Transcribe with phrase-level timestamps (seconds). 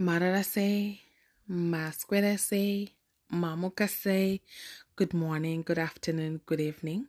[0.00, 0.98] Mararase,
[1.48, 2.90] Masquerase,
[3.32, 4.40] Mamokase,
[4.96, 7.06] good morning, good afternoon, good evening.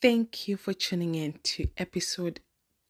[0.00, 2.40] Thank you for tuning in to episode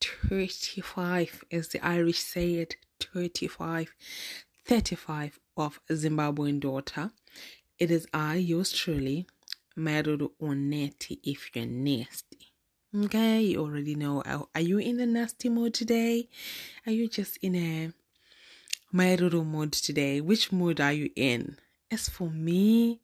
[0.00, 3.92] 35, as the Irish say it 35,
[4.64, 7.11] 35 of Zimbabwean Daughter.
[7.80, 9.26] It is I, yours truly,
[9.74, 12.52] Mai Ruru Oneti, if you're nasty.
[12.96, 14.22] Okay, you already know.
[14.54, 16.29] Are you in the nasty mode today?
[16.86, 17.92] Are you just in a
[18.96, 20.20] Mai Ruru mood today?
[20.20, 21.59] Which mood are you in?
[21.91, 23.00] As for me,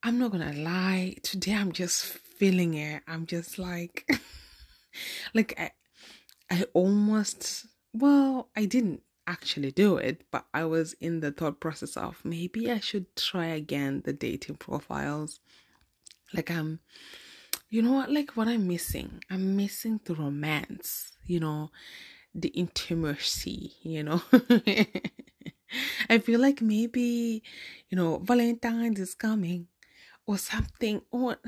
[0.00, 1.16] I'm not gonna lie.
[1.24, 3.02] Today I'm just feeling it.
[3.08, 4.08] I'm just like,
[5.34, 5.72] like I,
[6.48, 7.66] I almost.
[7.92, 12.70] Well, I didn't actually do it, but I was in the thought process of maybe
[12.70, 15.40] I should try again the dating profiles.
[16.32, 16.78] Like I'm,
[17.70, 18.12] you know what?
[18.12, 19.24] Like what I'm missing.
[19.30, 21.10] I'm missing the romance.
[21.24, 21.70] You know,
[22.36, 24.22] the intimacy, you know.
[26.08, 27.42] I feel like maybe,
[27.88, 29.68] you know, Valentine's is coming
[30.26, 31.38] or something, or,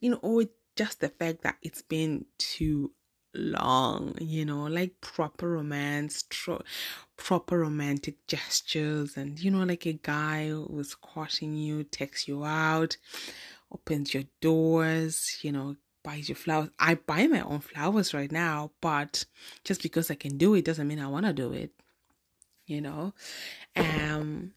[0.00, 0.44] you know, or
[0.76, 2.92] just the fact that it's been too
[3.34, 6.62] long, you know, like proper romance, tro-
[7.16, 12.96] proper romantic gestures, and, you know, like a guy who's courting you, takes you out,
[13.72, 16.70] opens your doors, you know, buys you flowers.
[16.78, 19.24] I buy my own flowers right now, but
[19.64, 21.70] just because I can do it doesn't mean I want to do it.
[22.66, 23.14] You know,
[23.76, 24.52] um,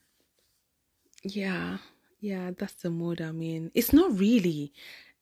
[1.24, 1.78] yeah,
[2.20, 3.72] yeah, that's the mood I'm in.
[3.74, 4.72] It's not really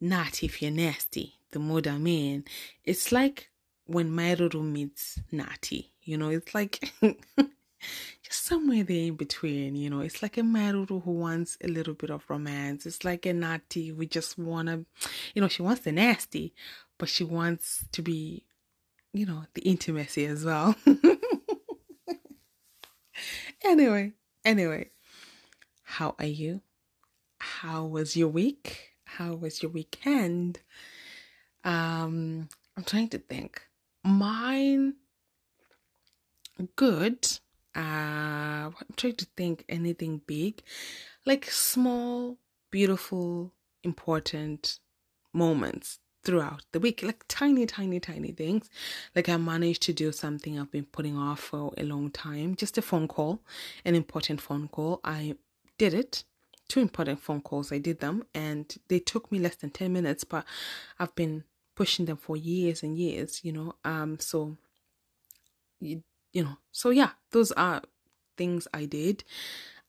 [0.02, 1.40] not if you're nasty.
[1.52, 2.44] The mood I'm in.
[2.84, 3.50] It's like
[3.86, 5.94] when my Maruru meets Natty.
[6.02, 6.92] You know, it's like
[8.22, 10.02] just somewhere there in between, you know.
[10.02, 12.86] It's like a Mai Ruru who wants a little bit of romance.
[12.86, 14.86] It's like a Nati we just wanna
[15.34, 16.54] you know, she wants the nasty,
[16.98, 18.46] but she wants to be,
[19.14, 20.76] you know, the intimacy as well.
[23.64, 24.14] anyway,
[24.46, 24.90] anyway.
[25.84, 26.62] How are you?
[27.40, 28.94] How was your week?
[29.06, 30.62] How was your weekend?
[31.64, 33.62] Um, I'm trying to think.
[34.04, 34.96] Mine
[36.76, 37.40] good
[37.76, 40.62] uh I'm trying to think anything big,
[41.26, 42.38] like small,
[42.72, 43.52] beautiful,
[43.84, 44.80] important
[45.34, 48.70] moments throughout the week, like tiny, tiny, tiny things.
[49.16, 52.78] Like I managed to do something I've been putting off for a long time, just
[52.78, 53.42] a phone call,
[53.86, 55.02] an important phone call.
[55.04, 55.36] I
[55.78, 56.24] did it.
[56.70, 57.72] Two important phone calls.
[57.72, 60.46] I did them and they took me less than 10 minutes, but
[60.98, 61.44] I've been
[61.76, 63.76] pushing them for years and years, you know.
[63.84, 64.58] Um so
[66.34, 67.82] you know, so yeah, those are
[68.38, 69.24] things I did.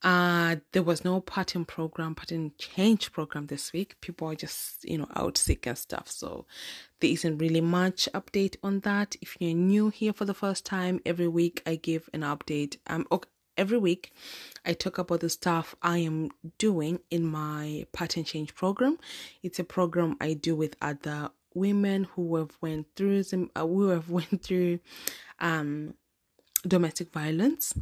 [0.03, 3.99] Uh, there was no pattern program, pattern change program this week.
[4.03, 6.10] People are just, you know, out sick and stuff.
[6.10, 6.44] So
[7.00, 9.16] there isn't really much update on that.
[9.22, 12.76] If you're new here for the first time, every week I give an update.
[12.87, 14.12] Um, okay, every week
[14.66, 18.99] I talk about the stuff I am doing in my pattern change program.
[19.43, 23.88] It's a program I do with other women who have went through some, uh, who
[23.88, 24.81] have went through,
[25.38, 25.94] um,
[26.67, 27.75] domestic violence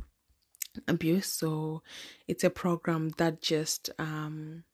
[0.89, 1.27] abuse.
[1.27, 1.83] So
[2.29, 4.65] it's a program that just um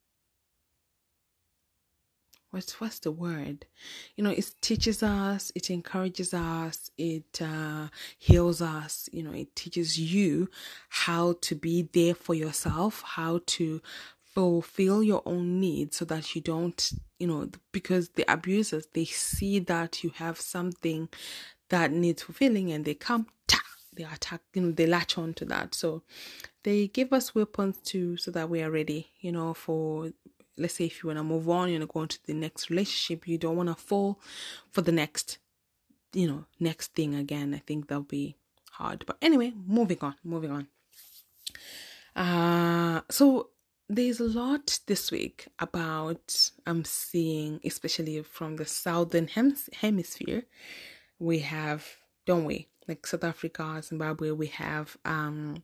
[2.50, 3.66] what's what's the word?
[4.16, 9.08] You know it teaches us it encourages us it uh, heals us.
[9.12, 10.48] You know it teaches you
[10.88, 13.82] how to be there for yourself how to
[14.34, 19.58] fulfill your own needs so that you don't you know because the abusers they see
[19.58, 21.08] that you have something
[21.70, 23.26] that needs fulfilling and they come
[23.98, 25.74] they attack you know they latch on to that.
[25.74, 26.02] So
[26.62, 30.10] they give us weapons to so that we are ready you know for
[30.56, 33.28] let's say if you want to move on you know go into the next relationship
[33.28, 34.20] you don't want to fall
[34.72, 35.38] for the next
[36.12, 37.54] you know next thing again.
[37.54, 38.36] I think that'll be
[38.72, 39.04] hard.
[39.06, 40.68] But anyway moving on moving on.
[42.16, 43.50] Uh so
[43.90, 50.44] there's a lot this week about i'm seeing especially from the southern hem- hemisphere.
[51.18, 51.86] We have
[52.26, 55.62] don't we like South Africa, Zimbabwe, we have um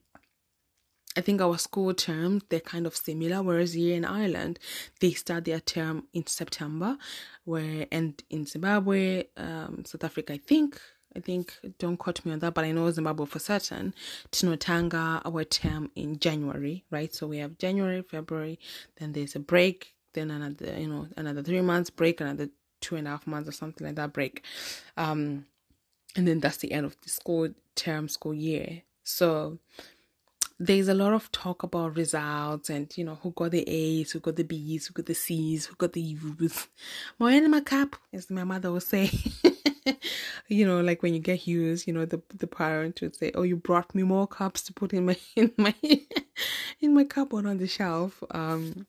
[1.17, 4.59] I think our school terms they're kind of similar, whereas here in Ireland
[4.99, 6.97] they start their term in September,
[7.45, 10.79] where and in Zimbabwe, um, South Africa, I think
[11.15, 13.93] I think don't quote me on that, but I know Zimbabwe for certain.
[14.31, 17.13] Tinotanga our term in January, right?
[17.13, 18.59] So we have January, February,
[18.97, 22.49] then there's a break, then another you know another three months break, another
[22.81, 24.43] two and a half months or something like that break.
[24.97, 25.45] Um,
[26.15, 29.59] and then that's the end of the school term school year so
[30.59, 34.19] there's a lot of talk about results and you know who got the A's, who
[34.19, 36.67] got the B's, who got the C's, who got the U's.
[37.19, 39.11] My cap, as my mother would say.
[40.47, 43.43] you know, like when you get used, you know, the the parent would say, "Oh,
[43.43, 45.75] you brought me more cups to put in my in my
[46.79, 48.87] in my cupboard on the shelf." Um,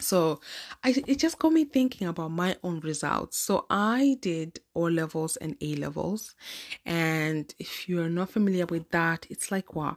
[0.00, 0.40] so
[0.82, 3.36] I it just got me thinking about my own results.
[3.38, 6.34] So I did O levels and A levels,
[6.84, 9.96] and if you are not familiar with that, it's like what.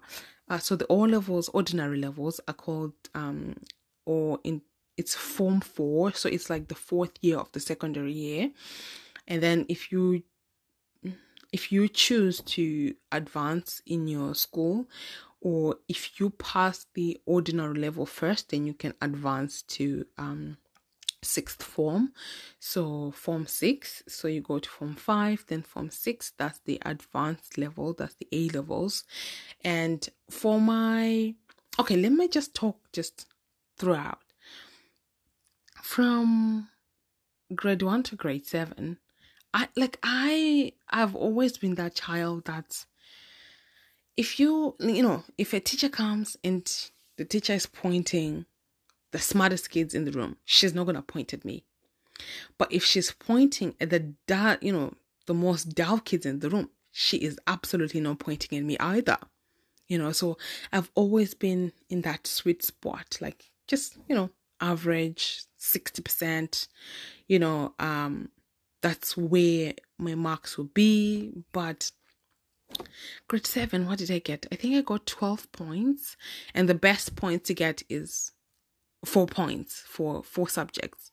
[0.49, 3.55] Uh, so the O levels, ordinary levels, are called um,
[4.05, 4.61] or in
[4.97, 8.51] it's form four, so it's like the fourth year of the secondary year,
[9.27, 10.23] and then if you
[11.51, 14.89] if you choose to advance in your school
[15.43, 20.57] or if you pass the ordinary level first then you can advance to um
[21.21, 22.13] sixth form.
[22.59, 27.57] So form six so you go to form five then form six that's the advanced
[27.57, 29.03] level that's the a levels.
[29.63, 31.35] And for my
[31.79, 33.25] okay let me just talk just
[33.77, 34.19] throughout
[35.81, 36.69] from
[37.55, 38.97] grade one to grade seven
[39.53, 42.85] i like i i've always been that child that's
[44.17, 48.45] if you you know if a teacher comes and the teacher is pointing
[49.11, 51.63] the smartest kids in the room she's not going to point at me.
[52.57, 54.93] But if she's pointing at the da- you know
[55.25, 59.17] the most dull kids in the room she is absolutely not pointing at me either.
[59.87, 60.37] You know so
[60.71, 64.29] i've always been in that sweet spot like just you know
[64.61, 66.67] average 60%
[67.27, 68.29] you know um
[68.81, 71.91] that's where my marks will be but
[73.27, 74.45] grade 7 what did i get?
[74.51, 76.17] I think i got 12 points
[76.53, 78.31] and the best point to get is
[79.05, 81.11] 4 points for four subjects.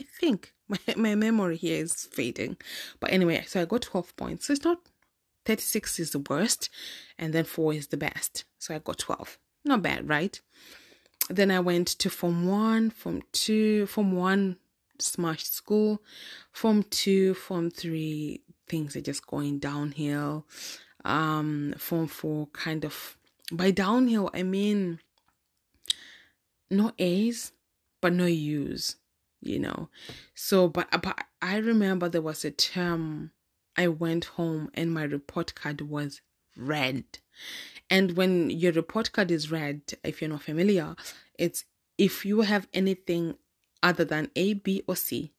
[0.00, 0.52] I think.
[0.72, 2.56] My, my memory here is fading.
[2.98, 4.46] But anyway so i got 12 points.
[4.46, 4.78] So it's not
[5.44, 6.70] 36 is the worst
[7.18, 8.44] and then 4 is the best.
[8.58, 10.40] So i got 12 not bad right?
[11.28, 14.56] Then i went to form 1 form 2 form 1
[14.98, 16.02] smashed school
[16.52, 18.40] form 2 form 3
[18.72, 20.46] things are just going downhill.
[21.04, 23.18] Um, form four kind of
[23.52, 25.00] by downhill I mean
[26.70, 27.52] no A's
[28.00, 28.96] but no U's,
[29.40, 29.88] you know.
[30.34, 33.32] So but but I remember there was a term
[33.76, 36.22] I went home and my report card was
[36.56, 37.04] red.
[37.90, 40.96] And when your report card is red, if you're not familiar,
[41.38, 41.64] it's
[41.98, 43.36] if you have anything
[43.82, 45.32] other than A, B, or C,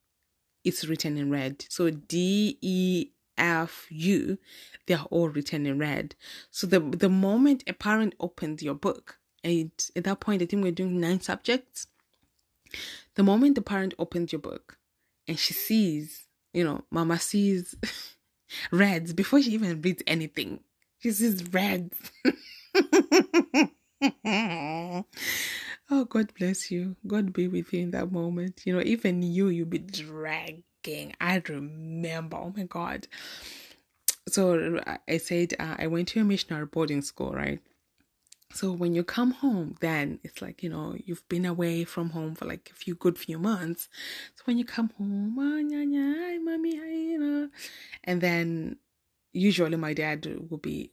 [0.63, 1.65] it's written in red.
[1.69, 4.37] So D, E, F, U,
[4.85, 6.15] they are all written in red.
[6.51, 10.63] So the the moment a parent opens your book, and at that point I think
[10.63, 11.87] we're doing nine subjects.
[13.15, 14.77] The moment the parent opens your book
[15.27, 17.75] and she sees, you know, mama sees
[18.71, 20.61] reds before she even reads anything.
[20.99, 22.11] She sees reds.
[24.25, 25.05] oh,
[26.05, 26.95] God bless you.
[27.05, 28.61] God be with you in that moment.
[28.65, 32.37] You know, even you, you'll be dragged I remember.
[32.37, 33.07] Oh my God.
[34.27, 37.59] So I said uh, I went to a missionary boarding school, right?
[38.53, 42.35] So when you come home, then it's like, you know, you've been away from home
[42.35, 43.89] for like a few good few months.
[44.35, 47.49] So when you come home, oh, nya, nya, hi, mommy, you know,
[48.03, 48.77] and then
[49.33, 50.91] usually my dad will be,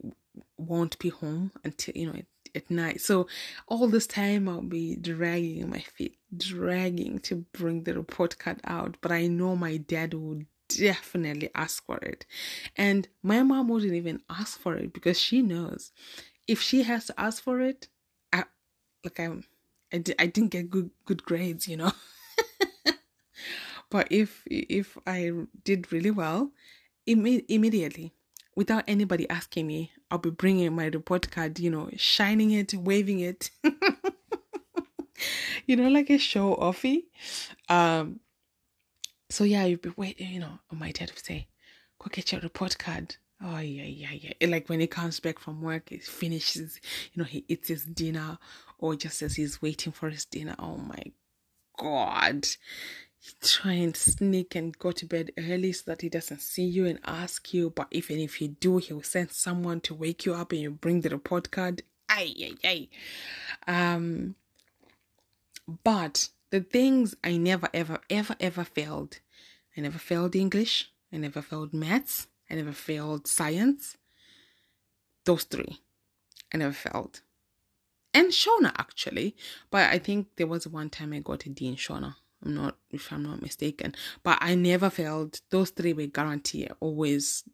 [0.57, 2.23] won't be home until, you know,
[2.55, 3.01] at night.
[3.01, 3.27] So
[3.69, 8.97] all this time I'll be dragging my feet, dragging to bring the report card out.
[9.01, 12.27] But I know my dad would definitely ask for it.
[12.77, 15.93] And my mom wouldn't even ask for it because she knows
[16.47, 17.89] if she has to ask for it,
[18.33, 18.45] I
[19.05, 19.45] like I'm
[19.93, 21.93] I, di- I didn't get good good grades, you know.
[23.91, 25.33] but if if I
[25.65, 26.53] did really well,
[27.09, 28.15] imme- immediately
[28.55, 33.21] without anybody asking me, I'll be bringing my report card, you know, shining it, waving
[33.21, 33.51] it.
[35.67, 37.05] you know, like a show offy.
[37.69, 38.21] Um,
[39.29, 41.49] so yeah, you'd be waiting, you know, my dad would say,
[41.99, 43.17] go get your report card.
[43.43, 44.49] Oh yeah, yeah, yeah.
[44.49, 46.79] Like when he comes back from work, he finishes,
[47.13, 48.39] you know, he eats his dinner
[48.79, 50.57] or just as he's waiting for his dinner.
[50.59, 51.03] Oh my
[51.79, 52.47] god
[53.43, 56.99] try and sneak and go to bed early so that he doesn't see you and
[57.05, 57.71] ask you.
[57.71, 61.01] But even if he do, he'll send someone to wake you up and you bring
[61.01, 61.83] the report card.
[63.67, 64.35] Um,
[65.85, 69.21] but the things I never, ever, ever, ever failed.
[69.77, 70.91] I never failed English.
[71.13, 72.27] I never failed maths.
[72.51, 73.97] I never failed science.
[75.25, 75.81] Those three.
[76.53, 77.21] I never failed.
[78.13, 79.37] And Shona actually.
[79.71, 82.17] But I think there was one time I got a D in Shona.
[82.45, 83.95] I'm not, if I'm not mistaken.
[84.23, 85.41] But I never failed.
[85.51, 86.73] Those three were guaranteed.
[86.81, 87.45] Always,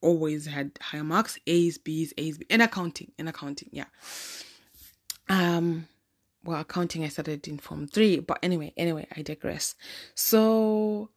[0.00, 1.38] always had higher marks.
[1.46, 2.46] A's, B's, A's, B.
[2.48, 3.12] in accounting.
[3.18, 3.86] In accounting, yeah.
[5.28, 5.88] Um,
[6.44, 8.20] well, accounting I started in form three.
[8.20, 9.74] But anyway, anyway, I digress.
[10.14, 11.10] So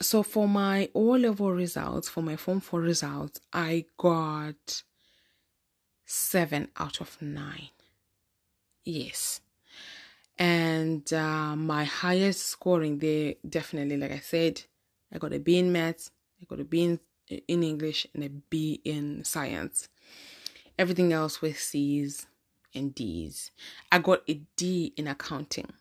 [0.00, 4.82] so for my O level results, for my Form 4 results, I got
[6.04, 7.70] seven out of nine.
[8.84, 9.40] Yes.
[10.38, 14.62] And uh, my highest scoring there, definitely, like I said,
[15.12, 17.00] I got a B in maths, I got a B in,
[17.48, 19.88] in English, and a B in science.
[20.78, 22.26] Everything else was C's
[22.74, 23.50] and D's.
[23.90, 25.72] I got a D in accounting.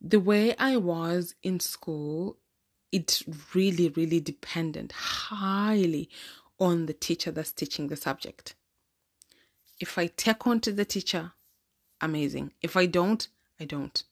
[0.00, 2.36] The way I was in school,
[2.90, 3.22] it
[3.54, 6.10] really, really depended highly
[6.58, 8.54] on the teacher that's teaching the subject.
[9.80, 11.32] If I take on to the teacher,
[12.02, 12.52] amazing.
[12.60, 13.26] If I don't,
[13.58, 14.02] I don't.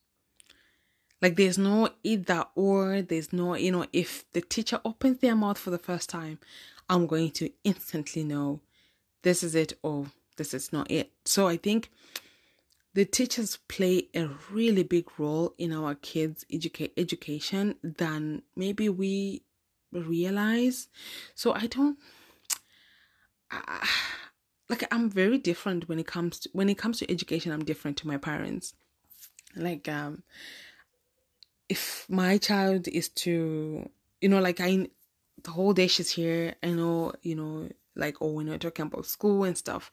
[1.21, 5.57] Like there's no either or, there's no, you know, if the teacher opens their mouth
[5.57, 6.39] for the first time,
[6.89, 8.61] I'm going to instantly know
[9.21, 10.07] this is it or
[10.37, 11.11] this is not it.
[11.25, 11.91] So I think
[12.93, 19.43] the teachers play a really big role in our kids' educa- education than maybe we
[19.91, 20.87] realize.
[21.35, 21.97] So I don't.
[23.51, 23.85] Uh,
[24.71, 27.51] like I'm very different when it comes to when it comes to education.
[27.51, 28.73] I'm different to my parents.
[29.55, 30.23] Like um,
[31.69, 33.89] if my child is to
[34.21, 34.87] you know like I
[35.43, 36.55] the whole day she's here.
[36.63, 39.91] I know you know like oh when we're talking about school and stuff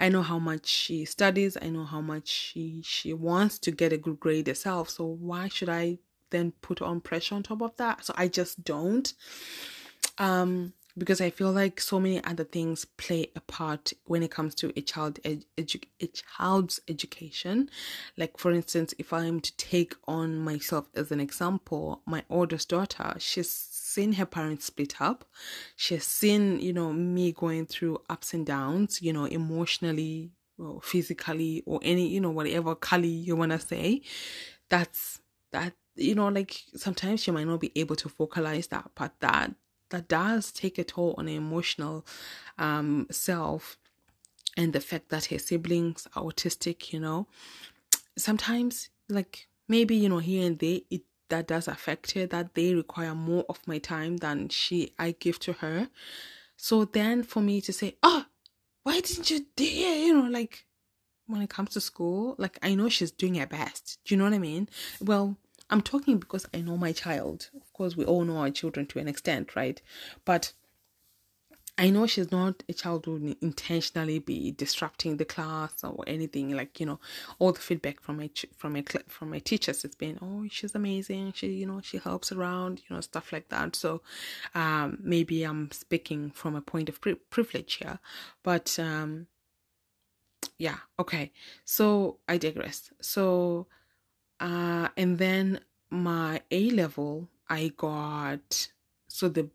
[0.00, 3.92] i know how much she studies i know how much she she wants to get
[3.92, 5.96] a good grade herself so why should i
[6.30, 9.14] then put on pressure on top of that so i just don't
[10.18, 14.54] um because I feel like so many other things play a part when it comes
[14.56, 17.68] to a child edu- a child's education.
[18.16, 23.14] Like for instance, if I'm to take on myself as an example, my oldest daughter,
[23.18, 25.24] she's seen her parents split up.
[25.76, 31.62] She's seen, you know, me going through ups and downs, you know, emotionally or physically
[31.66, 34.00] or any, you know, whatever kali you wanna say.
[34.70, 35.20] That's
[35.52, 39.54] that you know, like sometimes she might not be able to vocalize that, but that
[39.90, 42.06] that does take a toll on her emotional
[42.58, 43.78] um, self
[44.56, 47.26] and the fact that her siblings are autistic you know?
[48.16, 52.72] Sometimes like maybe you know here and there it that does affect her that they
[52.72, 55.88] require more of my time than she i give to her.
[56.56, 58.26] So then for me to say oh
[58.82, 60.64] why didn't you do you know like
[61.26, 63.98] when it comes to school like i know she's doing her best.
[64.04, 64.68] Do you know what i mean?
[65.00, 65.36] Well
[65.68, 67.50] I'm talking because I know my child.
[67.76, 69.82] Course, we all know our children to an extent, right?
[70.24, 70.54] But
[71.78, 76.56] I know she's not a child who would intentionally be disrupting the class or anything.
[76.56, 77.00] Like you know,
[77.38, 81.34] all the feedback from my from my from my teachers has been, oh, she's amazing.
[81.34, 83.76] She you know she helps around, you know, stuff like that.
[83.76, 84.00] So
[84.54, 87.98] um, maybe I'm speaking from a point of pri- privilege here,
[88.42, 89.26] but um,
[90.56, 91.30] yeah, okay.
[91.66, 92.90] So I digress.
[93.02, 93.66] So
[94.40, 98.68] uh, and then my A level, I got
[99.08, 99.48] so the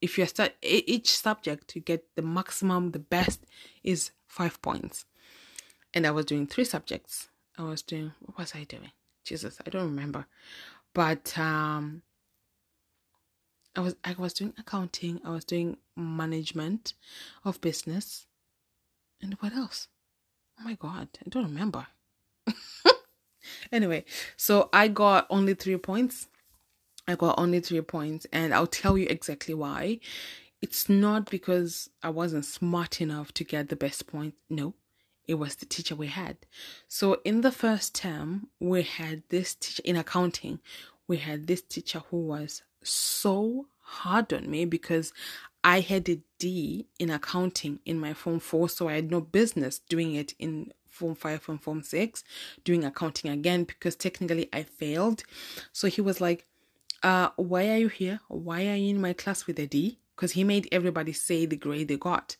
[0.00, 3.44] if you start each subject to get the maximum, the best
[3.82, 5.04] is five points.
[5.92, 7.28] And I was doing three subjects.
[7.56, 8.92] I was doing what was I doing?
[9.24, 10.26] Jesus, I don't remember.
[10.94, 12.02] But um
[13.74, 16.94] I was I was doing accounting, I was doing management
[17.44, 18.26] of business.
[19.20, 19.88] And what else?
[20.60, 21.86] Oh my god, I don't remember.
[23.72, 24.04] Anyway,
[24.36, 26.28] so I got only three points.
[27.08, 30.00] I got only three points, and I'll tell you exactly why.
[30.60, 34.34] It's not because I wasn't smart enough to get the best point.
[34.50, 34.74] No,
[35.26, 36.36] it was the teacher we had.
[36.86, 40.60] So in the first term, we had this teacher in accounting.
[41.06, 45.14] We had this teacher who was so hard on me because
[45.64, 49.78] I had a D in accounting in my form four, so I had no business
[49.78, 52.24] doing it in form 5 and form 6
[52.64, 55.22] doing accounting again because technically I failed.
[55.72, 56.44] So he was like,
[57.02, 58.20] uh, why are you here?
[58.28, 59.98] Why are you in my class with a D?
[60.14, 62.36] Because he made everybody say the grade they got.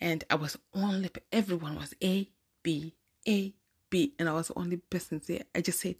[0.00, 2.28] And I was only, everyone was A,
[2.62, 2.94] B,
[3.28, 3.54] A,
[3.90, 4.14] B.
[4.18, 5.42] And I was the only person there.
[5.54, 5.96] I just said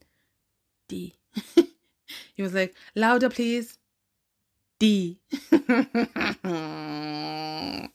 [0.88, 1.14] D.
[2.34, 3.78] he was like, louder, please.
[4.78, 5.20] D.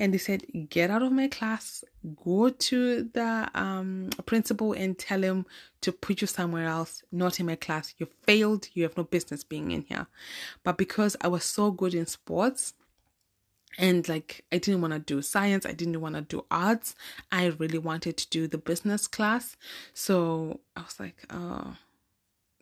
[0.00, 1.84] and they said get out of my class.
[2.24, 5.44] Go to the um, principal and tell him
[5.82, 7.02] to put you somewhere else.
[7.12, 7.94] Not in my class.
[7.98, 8.68] You failed.
[8.72, 10.06] You have no business being in here.
[10.64, 12.72] But because i was so good in sports
[13.78, 16.94] and like i didn't want to do science i didn't want to do arts
[17.30, 19.56] i really wanted to do the business class.
[19.92, 21.76] So i was like oh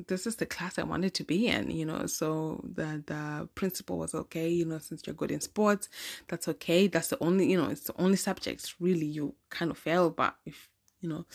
[0.07, 2.07] this is the class I wanted to be in, you know.
[2.07, 5.89] So the the principal was okay, you know, since you're good in sports,
[6.29, 6.87] that's okay.
[6.89, 10.37] That's the only, you know, it's the only subjects really you kind of fail, but
[10.47, 10.69] if
[11.01, 11.27] you know,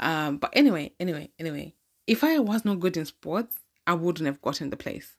[0.00, 1.74] um, but anyway, anyway, anyway,
[2.06, 5.14] if I was not good in sports, I wouldn't have gotten the place.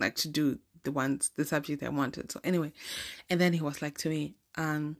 [0.00, 2.32] like to do the ones the subject I wanted.
[2.32, 2.72] So anyway,
[3.30, 4.96] and then he was like to me, um,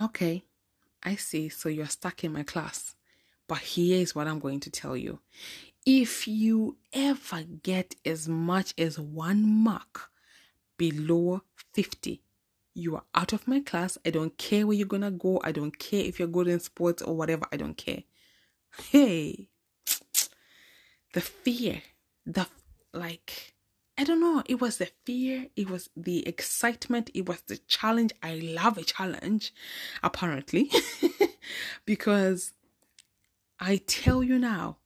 [0.00, 0.44] okay,
[1.02, 1.48] I see.
[1.48, 2.94] So you're stuck in my class.
[3.48, 5.20] But here is what I'm going to tell you.
[5.84, 10.10] If you ever get as much as one mark
[10.76, 12.22] below 50,
[12.74, 13.96] you are out of my class.
[14.06, 15.40] I don't care where you're going to go.
[15.42, 17.46] I don't care if you're good in sports or whatever.
[17.50, 18.02] I don't care.
[18.90, 19.48] Hey,
[21.14, 21.82] the fear,
[22.26, 22.46] the
[22.92, 23.54] like,
[23.96, 24.42] I don't know.
[24.46, 28.12] It was the fear, it was the excitement, it was the challenge.
[28.22, 29.52] I love a challenge,
[30.02, 30.70] apparently,
[31.86, 32.52] because
[33.60, 34.78] I tell you now.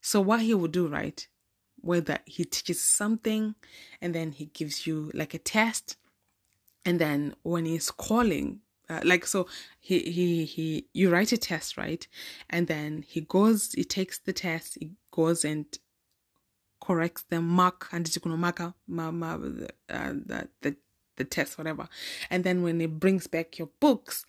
[0.00, 1.26] So, what he will do, right?
[1.80, 3.54] Whether he teaches something
[4.00, 5.96] and then he gives you like a test,
[6.84, 9.46] and then when he's calling, uh, like so
[9.80, 12.06] he he he you write a test right
[12.48, 15.78] and then he goes he takes the test he goes and
[16.80, 18.06] corrects them mark and
[19.90, 20.76] uh, the, the
[21.16, 21.88] the test whatever
[22.30, 24.24] and then when he brings back your books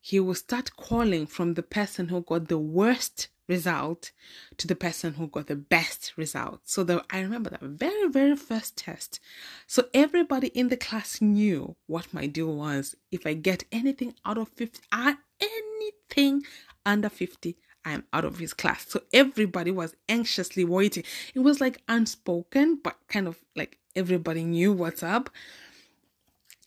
[0.00, 4.12] he will start calling from the person who got the worst result
[4.58, 6.60] to the person who got the best result.
[6.64, 9.20] So the, I remember that very, very first test.
[9.66, 12.94] So everybody in the class knew what my deal was.
[13.10, 16.42] If I get anything out of 50, uh, anything
[16.84, 18.84] under 50, I'm out of his class.
[18.88, 21.04] So everybody was anxiously waiting.
[21.34, 25.30] It was like unspoken, but kind of like everybody knew what's up.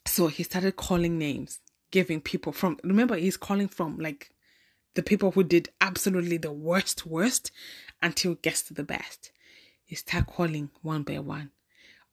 [0.07, 1.59] So he started calling names,
[1.91, 4.31] giving people from, remember, he's calling from like
[4.95, 7.51] the people who did absolutely the worst, worst
[8.01, 9.31] until gets to the best.
[9.87, 11.51] You start calling one by one.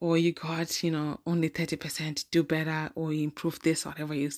[0.01, 4.31] Or you got, you know, only 30% do better, or improve this, whatever you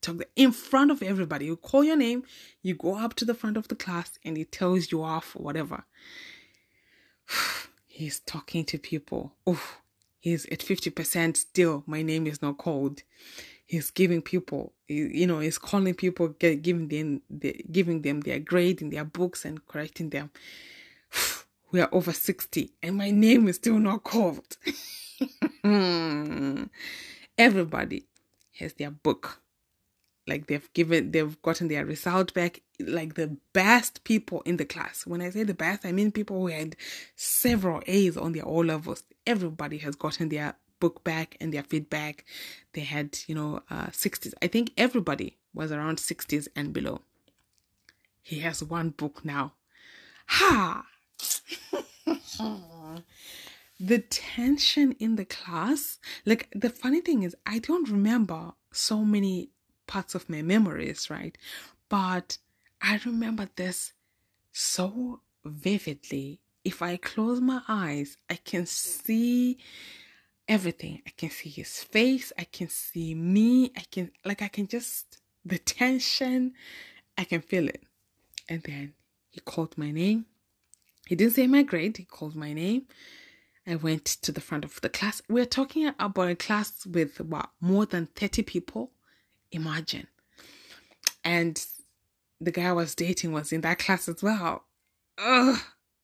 [0.00, 1.46] talk in front of everybody.
[1.46, 2.24] You call your name,
[2.62, 5.42] you go up to the front of the class, and he tells you off, or
[5.42, 5.84] whatever.
[7.86, 9.34] He's talking to people.
[9.46, 9.62] Oh,
[10.18, 11.84] he's at 50% still.
[11.86, 13.02] My name is not called
[13.66, 18.38] he's giving people you know he's calling people get, giving them the, giving them their
[18.38, 20.30] grade in their books and correcting them.
[21.72, 24.56] We are over 60 and my name is still not called.
[27.36, 28.06] Everybody
[28.60, 29.40] has their book.
[30.28, 32.62] Like they've given they've gotten their result back.
[32.78, 35.04] Like the best people in the class.
[35.04, 36.76] When i say the best i mean people who had
[37.16, 39.02] several a's on their o levels.
[39.26, 42.24] Everybody has gotten their book back and their feedback.
[42.72, 44.34] They had, you know, uh, 60s.
[44.42, 47.00] I think everybody was around 60s and below.
[48.22, 49.52] He has one book now.
[50.26, 50.86] Ha!
[53.80, 59.50] the tension in the class, like the funny thing is, I don't remember so many
[59.86, 61.36] parts of my memories, right?
[61.88, 62.38] But
[62.80, 63.92] I remember this
[64.52, 66.40] so vividly.
[66.64, 69.58] If I close my eyes, I can see
[70.48, 71.02] everything.
[71.06, 72.32] I can see his face.
[72.38, 73.72] I can see me.
[73.76, 76.52] I can, like, I can just, the tension,
[77.16, 77.82] I can feel it.
[78.48, 78.94] And then
[79.30, 80.26] he called my name.
[81.06, 82.86] He didn't say my grade, he called my name.
[83.66, 85.22] I went to the front of the class.
[85.28, 88.90] We're talking about a class with what, more than 30 people?
[89.52, 90.06] Imagine.
[91.24, 91.64] And
[92.40, 94.64] the guy I was dating was in that class as well.
[95.18, 95.58] Ugh,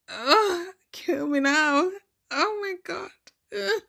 [0.09, 1.90] ugh, kill me now.
[2.31, 3.11] Oh my God.
[3.55, 3.83] Ugh.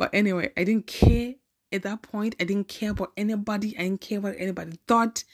[0.00, 1.34] But anyway, I didn't care
[1.70, 2.34] at that point.
[2.40, 3.76] I didn't care about anybody.
[3.76, 5.24] I didn't care what anybody thought.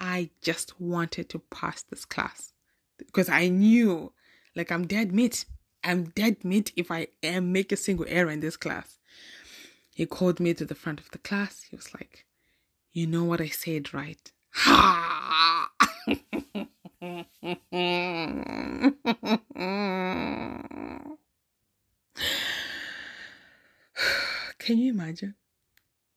[0.00, 2.52] I just wanted to pass this class
[2.98, 4.12] because I knew,
[4.56, 5.44] like, I'm dead meat.
[5.84, 8.98] I'm dead meat if I am make a single error in this class.
[9.94, 11.62] He called me to the front of the class.
[11.70, 12.26] He was like,
[12.92, 15.70] "You know what I said, right?" Ha!
[24.66, 25.36] Can you imagine?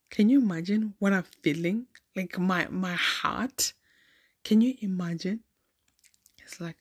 [0.09, 1.85] Can you imagine what I'm feeling?
[2.15, 3.73] Like my my heart.
[4.43, 5.41] Can you imagine?
[6.43, 6.77] It's like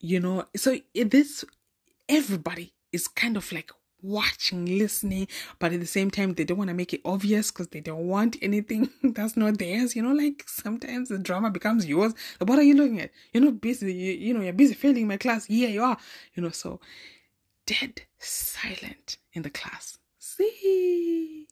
[0.00, 1.44] you know, so this
[2.08, 6.68] everybody is kind of like watching, listening, but at the same time, they don't want
[6.68, 9.94] to make it obvious because they don't want anything that's not theirs.
[9.94, 12.14] You know, like sometimes the drama becomes yours.
[12.40, 13.10] Like, what are you looking at?
[13.34, 13.92] You're not busy.
[13.92, 15.50] You, you know, you're busy failing my class.
[15.50, 15.98] Yeah, you are.
[16.34, 16.80] You know, so
[17.66, 19.98] dead silent in the class
[20.36, 21.48] see.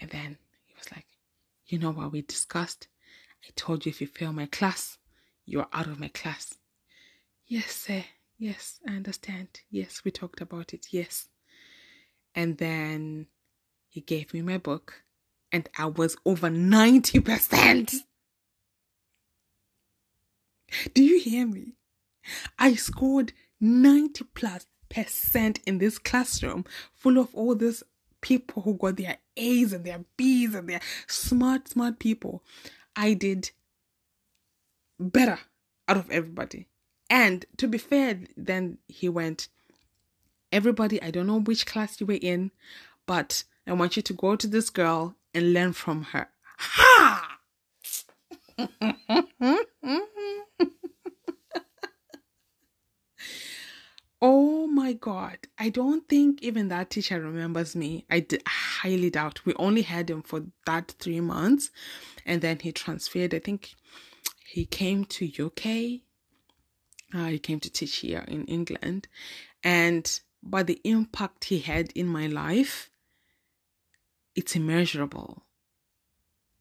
[0.00, 1.06] And then he was like,
[1.66, 2.88] You know what we discussed?
[3.44, 4.98] I told you if you fail my class,
[5.44, 6.54] you're out of my class.
[7.46, 8.04] Yes, sir.
[8.38, 9.48] Yes, I understand.
[9.70, 10.88] Yes, we talked about it.
[10.90, 11.28] Yes.
[12.34, 13.28] And then
[13.88, 15.04] he gave me my book,
[15.50, 17.94] and I was over 90%.
[20.92, 21.76] Do you hear me?
[22.58, 27.82] I scored 90 plus percent in this classroom full of all these
[28.20, 32.42] people who got their A's and their B's and their smart, smart people.
[32.94, 33.50] I did
[34.98, 35.38] better
[35.88, 36.66] out of everybody.
[37.08, 39.48] And to be fair, then he went,
[40.52, 42.50] Everybody, I don't know which class you were in,
[43.04, 46.28] but I want you to go to this girl and learn from her.
[46.58, 47.38] Ha!
[54.20, 55.38] oh my god.
[55.58, 58.04] I don't think even that teacher remembers me.
[58.10, 59.44] I d- highly doubt.
[59.44, 61.70] We only had him for that three months
[62.24, 63.34] and then he transferred.
[63.34, 63.74] I think
[64.46, 66.00] he came to UK.
[67.14, 69.08] Uh, he came to teach here in England.
[69.62, 72.90] And by the impact he had in my life,
[74.34, 75.46] it's immeasurable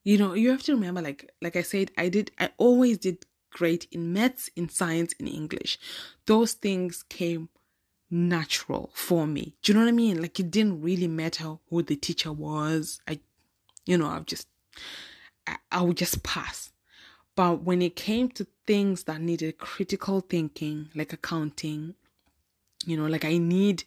[0.06, 3.26] you know you have to remember like like i said i did i always did
[3.60, 5.80] great in maths in science in english.
[6.26, 7.50] Those things came
[8.12, 9.56] natural for me.
[9.62, 10.22] Do you know what i mean?
[10.22, 13.00] Like it didn't really matter who the teacher was.
[13.08, 13.20] I
[13.86, 14.48] you know i would just
[15.48, 16.72] I, I would just pass.
[17.36, 21.96] But when it came to things that needed critical thinking like accounting
[22.86, 23.84] you know like i need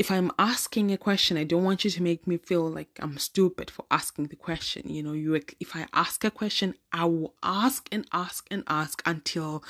[0.00, 3.18] if I'm asking a question, I don't want you to make me feel like I'm
[3.18, 4.88] stupid for asking the question.
[4.88, 9.02] You know, you if I ask a question, I will ask and ask and ask
[9.04, 9.62] until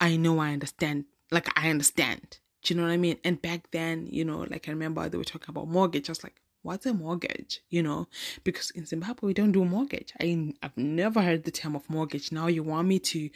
[0.00, 1.04] I know I understand.
[1.30, 2.38] Like I understand.
[2.62, 3.18] Do you know what I mean?
[3.22, 6.08] And back then, you know, like I remember they were talking about mortgage.
[6.08, 7.60] I was like, what's a mortgage?
[7.68, 8.08] You know,
[8.44, 10.14] because in Zimbabwe we don't do mortgage.
[10.18, 12.32] I I've never heard the term of mortgage.
[12.32, 13.28] Now you want me to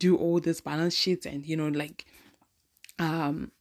[0.00, 2.04] do all these balance sheets and you know like
[2.98, 3.52] um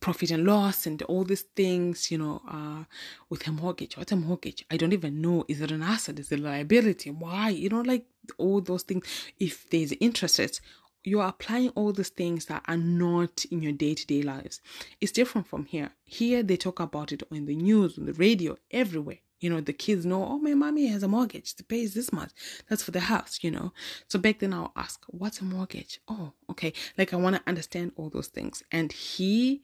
[0.00, 2.84] profit and loss and all these things, you know, uh,
[3.28, 3.96] with a mortgage.
[3.96, 4.64] What's a mortgage?
[4.70, 5.44] I don't even know.
[5.48, 6.18] Is it an asset?
[6.18, 7.10] Is it a liability?
[7.10, 7.50] Why?
[7.50, 8.06] You know, like
[8.38, 9.06] all those things.
[9.38, 10.60] If there's interest rates,
[11.04, 14.60] you're applying all these things that are not in your day to day lives.
[15.00, 15.90] It's different from here.
[16.04, 19.18] Here, they talk about it on the news, on the radio, everywhere.
[19.40, 21.54] You know, the kids know, oh, my mommy has a mortgage.
[21.54, 22.30] The pays this much.
[22.68, 23.72] That's for the house, you know.
[24.08, 26.00] So back then I'll ask, what's a mortgage?
[26.08, 26.72] Oh, okay.
[26.96, 28.64] Like I want to understand all those things.
[28.72, 29.62] And he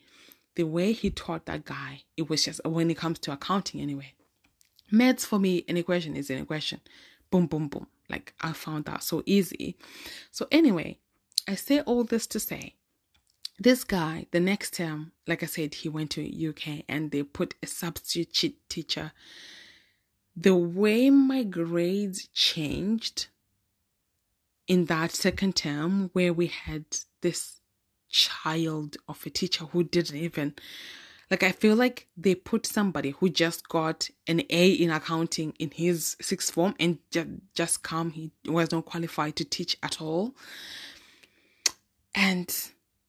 [0.57, 4.13] the way he taught that guy, it was just when it comes to accounting anyway.
[4.91, 6.81] Maths for me, an equation is an equation.
[7.31, 7.87] Boom, boom, boom.
[8.09, 9.77] Like I found that so easy.
[10.31, 10.99] So anyway,
[11.49, 12.75] I say all this to say
[13.59, 17.55] this guy, the next term, like I said, he went to UK and they put
[17.63, 19.13] a substitute teacher.
[20.37, 23.29] The way my grades changed
[24.67, 26.85] in that second term, where we had
[27.21, 27.61] this
[28.15, 30.55] child of a teacher who didn't even
[31.33, 35.73] like I feel like they put somebody who just got an A in accounting in
[35.73, 40.37] his sixth form and just just come he was not qualified to teach at all.
[42.15, 42.55] And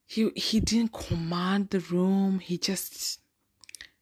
[0.07, 2.39] he he didn't command the room.
[2.39, 3.19] He just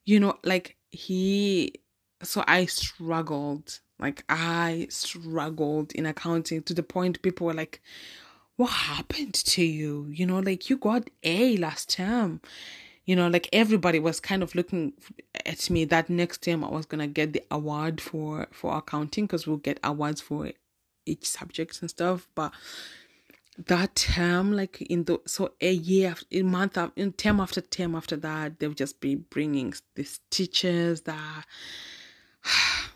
[0.05, 1.73] you know like he
[2.21, 3.81] so I struggled.
[3.99, 7.81] Like I struggled in accounting to the point people were like,
[8.55, 10.07] what happened to you?
[10.09, 12.41] You know, like you got A last term.
[13.05, 14.93] You know, like everybody was kind of looking
[15.45, 19.45] at me that next term I was gonna get the award for for accounting because
[19.45, 20.51] we'll get awards for
[21.05, 22.29] each subject and stuff.
[22.33, 22.53] But
[23.57, 28.15] that term, like in the so a year, a month, in term after term after
[28.17, 31.45] that, they'll just be bringing these teachers that.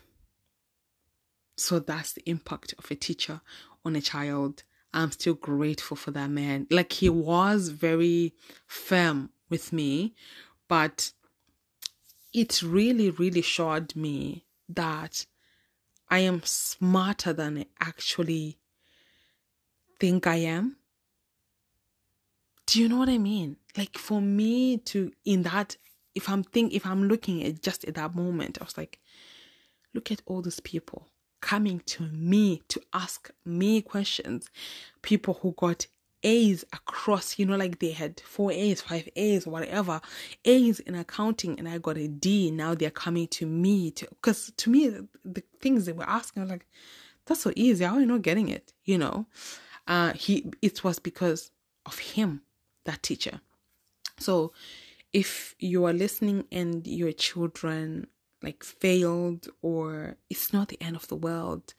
[1.58, 3.42] so that's the impact of a teacher
[3.84, 6.68] on a child I'm still grateful for that man.
[6.70, 8.34] Like he was very
[8.66, 10.16] firm with me,
[10.68, 11.12] but
[12.34, 15.26] it really, really showed me that
[16.10, 18.58] I am smarter than I actually
[20.00, 20.78] think I am.
[22.66, 23.58] Do you know what I mean?
[23.78, 25.78] Like for me to in that
[26.16, 29.00] if I'm think if I'm looking at just at that moment, I was like,
[29.94, 31.08] look at all these people
[31.42, 34.50] coming to me to ask me questions.
[35.02, 35.88] People who got
[36.24, 40.02] A's across, you know, like they had four A's, five A's, whatever,
[40.46, 42.52] A's in accounting, and I got a D.
[42.52, 44.90] Now they're coming to me to, because to me,
[45.24, 46.66] the things they were asking, I'm like,
[47.26, 47.86] that's so easy.
[47.86, 48.74] How are you not getting it?
[48.84, 49.28] You know,
[49.88, 51.52] uh, he, it was because
[51.86, 52.42] of him,
[52.86, 53.42] that teacher.
[54.20, 54.54] So
[55.14, 58.08] if you are listening and your children
[58.44, 61.74] like failed or it's not the end of the world.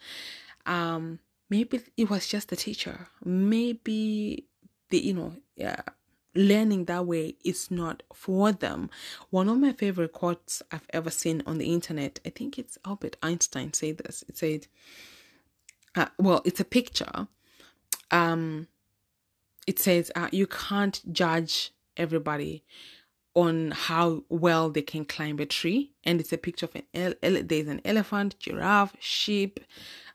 [0.66, 3.08] Um, maybe it was just the teacher.
[3.24, 4.46] Maybe
[4.90, 5.82] the you know yeah,
[6.34, 8.90] learning that way is not for them.
[9.30, 13.16] One of my favorite quotes I've ever seen on the internet, I think it's Albert
[13.22, 14.24] Einstein said this.
[14.28, 14.66] It said,
[15.94, 17.26] uh, well, it's a picture.
[18.10, 18.68] Um,
[19.66, 22.64] it says uh, you can't judge everybody
[23.38, 25.92] on how well they can climb a tree.
[26.02, 29.60] And it's a picture of an ele- there's an elephant, giraffe, sheep,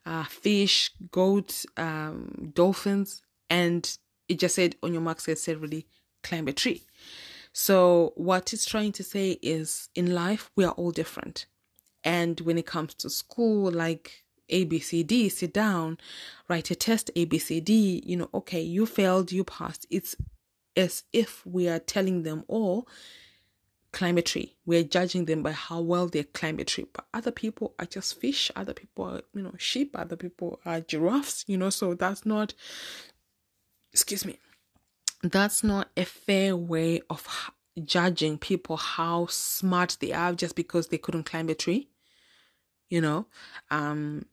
[0.06, 5.88] uh, fish, goats, um, dolphins, and it just said on your marks said said really
[6.22, 6.84] climb a tree.
[7.54, 11.46] So what it's trying to say is in life we are all different.
[12.04, 15.98] And when it comes to school, like ABCD, sit down,
[16.50, 19.86] write a test ABCD, you know, okay, you failed, you passed.
[19.90, 20.14] It's
[20.76, 22.88] as if we are telling them all
[23.94, 24.56] climb a tree.
[24.66, 26.88] We're judging them by how well they climb a tree.
[26.92, 30.82] But other people are just fish, other people are, you know, sheep, other people are
[30.82, 32.54] giraffes, you know, so that's not
[33.94, 34.40] excuse me.
[35.22, 37.52] That's not a fair way of
[37.86, 41.88] judging people how smart they are just because they couldn't climb a tree.
[42.90, 43.28] You know,
[43.72, 44.26] um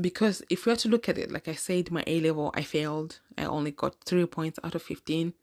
[0.00, 2.62] because if we were to look at it, like I said, my A level, I
[2.62, 3.20] failed.
[3.38, 5.34] I only got three points out of 15.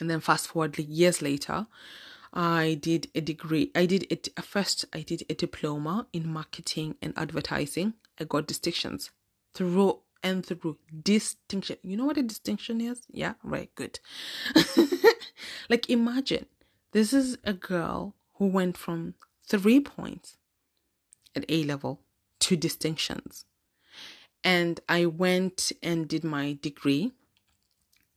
[0.00, 1.66] And then fast forward years later,
[2.32, 3.70] I did a degree.
[3.74, 4.84] I did it first.
[4.92, 7.94] I did a diploma in marketing and advertising.
[8.18, 9.10] I got distinctions
[9.54, 10.78] through and through.
[11.02, 11.76] Distinction.
[11.82, 13.02] You know what a distinction is?
[13.10, 13.72] Yeah, right.
[13.76, 14.00] Good.
[15.68, 16.46] like imagine
[16.90, 19.14] this is a girl who went from
[19.46, 20.36] three points
[21.36, 22.00] at A level
[22.40, 23.44] to distinctions.
[24.42, 27.12] And I went and did my degree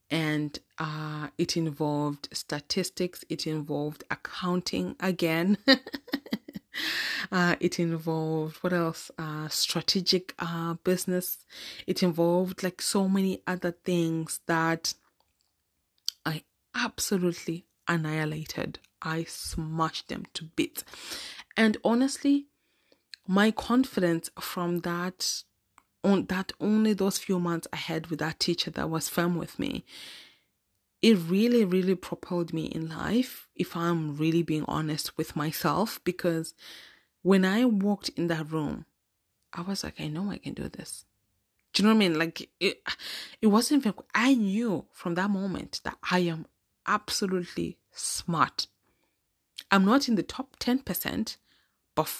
[0.09, 5.57] and uh, it involved statistics, it involved accounting again.
[7.31, 9.11] uh, it involved what else?
[9.17, 11.45] Uh, strategic uh, business.
[11.85, 14.93] It involved like so many other things that
[16.25, 16.43] I
[16.75, 18.79] absolutely annihilated.
[19.01, 20.83] I smashed them to bits.
[21.55, 22.47] And honestly,
[23.27, 25.43] my confidence from that
[26.03, 29.59] on that only those few months I had with that teacher that was firm with
[29.59, 29.85] me,
[31.01, 36.53] it really, really propelled me in life, if I'm really being honest with myself, because
[37.21, 38.85] when I walked in that room,
[39.53, 41.05] I was like, I know I can do this.
[41.73, 42.17] Do you know what I mean?
[42.17, 42.81] Like it,
[43.41, 46.47] it wasn't even, I knew from that moment that I am
[46.87, 48.67] absolutely smart.
[49.69, 51.37] I'm not in the top 10%,
[51.95, 52.11] but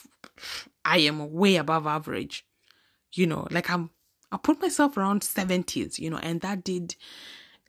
[0.84, 2.46] I am way above average
[3.14, 3.90] you know, like I'm,
[4.32, 6.96] I put myself around 70s, you know, and that did,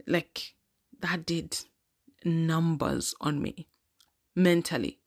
[0.07, 0.55] like,
[1.01, 1.59] that did
[2.25, 3.69] numbers on me
[4.35, 4.99] mentally.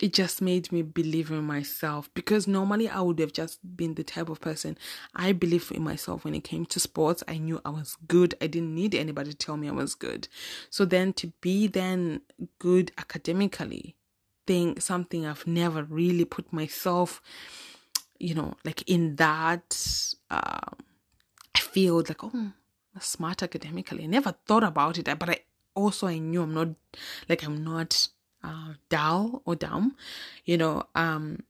[0.00, 4.02] It just made me believe in myself because normally I would have just been the
[4.02, 4.76] type of person
[5.14, 7.22] I believe in myself when it came to sports.
[7.28, 8.34] I knew I was good.
[8.40, 10.26] I didn't need anybody to tell me I was good.
[10.70, 12.22] So then to be then
[12.58, 13.94] good academically,
[14.46, 17.20] thing something I've never really put myself
[18.22, 19.76] you know, like in that,
[20.30, 20.70] uh,
[21.54, 22.52] I feel like, oh,
[23.00, 24.04] smart academically.
[24.04, 25.40] I never thought about it, but I
[25.74, 26.68] also I knew I'm not
[27.28, 28.08] like I'm not
[28.44, 29.96] uh, dull or dumb,
[30.44, 30.84] you know.
[30.94, 31.42] Um,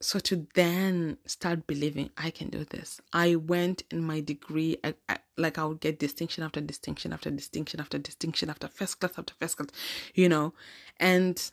[0.00, 4.78] so to then start believing I can do this, I went in my degree.
[4.84, 9.00] I, I, like I would get distinction after distinction after distinction after distinction after first
[9.00, 9.70] class after first class,
[10.14, 10.54] you know,
[11.00, 11.50] and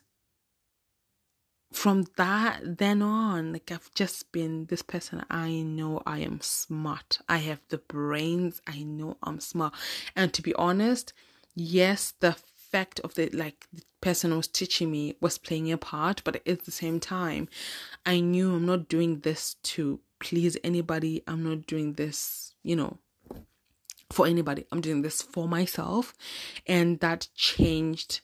[1.74, 7.20] from that then on like i've just been this person i know i am smart.
[7.28, 9.74] I have the brains i know i'm smart.
[10.16, 11.14] And to be honest
[11.56, 12.36] yes the
[12.72, 16.66] fact of the like the person was teaching me was playing a part but at
[16.66, 17.48] the same time
[18.06, 21.22] i knew i'm not doing this to please anybody.
[21.28, 22.98] I'm not doing this you know
[24.12, 24.66] for anybody.
[24.72, 26.14] I'm doing this for myself.
[26.68, 28.22] And that changed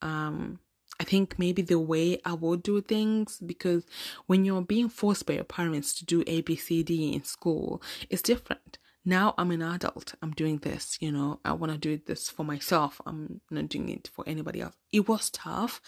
[0.00, 0.58] um
[1.02, 3.84] I think maybe the way I would do things because
[4.28, 7.82] when you're being forced by your parents to do A, B, C, D in school,
[8.08, 8.78] it's different.
[9.04, 10.14] Now I'm an adult.
[10.22, 13.00] I'm doing this, you know, I want to do this for myself.
[13.04, 14.76] I'm not doing it for anybody else.
[14.92, 15.80] It was tough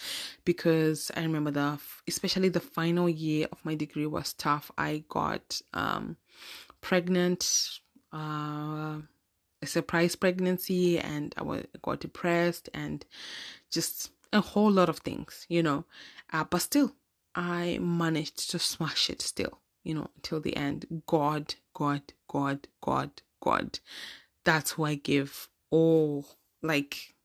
[0.43, 4.69] because I remember the, especially the final year of my degree was tough.
[4.77, 6.17] I got um,
[6.81, 7.79] pregnant,
[8.11, 8.97] uh,
[9.61, 13.05] a surprise pregnancy, and I got depressed and
[13.71, 15.85] just a whole lot of things, you know.
[16.31, 16.93] Uh, but still,
[17.33, 21.03] I managed to smash it still, you know, until the end.
[21.07, 23.79] God, God, God, God, God.
[24.43, 26.25] That's who I give all,
[26.61, 27.15] like,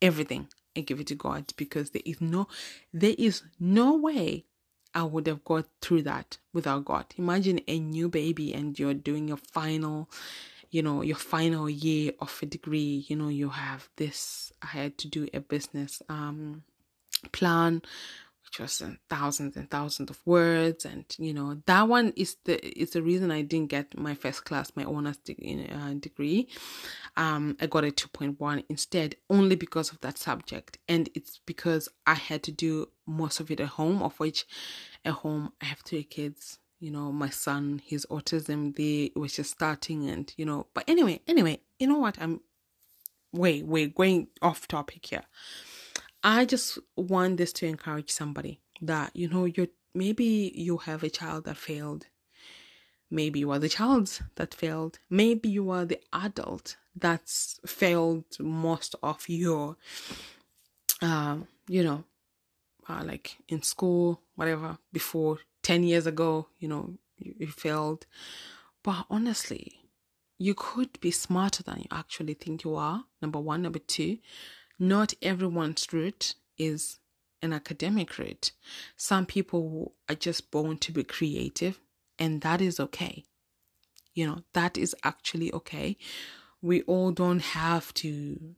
[0.00, 0.48] everything.
[0.76, 2.48] I give it to God because there is no,
[2.92, 4.44] there is no way
[4.94, 7.06] I would have got through that without God.
[7.16, 10.10] Imagine a new baby and you're doing your final
[10.76, 14.98] you know your final year of a degree you know you have this i had
[14.98, 16.62] to do a business um
[17.32, 17.80] plan
[18.46, 20.84] which was thousands and thousands of words.
[20.84, 24.44] And you know that one is the is the reason i didn't get my first
[24.44, 26.48] class my honors uh, degree.
[27.16, 30.78] Um i got a 2.1 instead only because of that subject.
[30.88, 34.46] And it's because i had to do most of it at home of which
[35.04, 39.50] at home i have three kids you know my son his autism they was just
[39.50, 42.40] starting and you know but anyway anyway you know what i'm
[43.32, 45.22] wait wait going off topic here
[46.26, 51.08] I just want this to encourage somebody that, you know, you're maybe you have a
[51.08, 52.06] child that failed.
[53.08, 54.98] Maybe you are the child that failed.
[55.08, 59.76] Maybe you are the adult that's failed most of your,
[61.00, 61.36] uh,
[61.68, 62.02] you know,
[62.88, 68.06] uh, like in school, whatever, before 10 years ago, you know, you, you failed.
[68.84, 69.72] But honestly,
[70.38, 73.02] you could be smarter than you actually think you are.
[73.20, 73.62] Number one.
[73.62, 74.18] Number two,
[74.78, 77.00] not everyone's route is
[77.42, 78.52] an academic route.
[78.96, 81.80] Some people are just born to be creative,
[82.16, 83.24] and that is okay.
[84.14, 85.96] You know, that is actually okay.
[86.62, 88.54] We all don't have to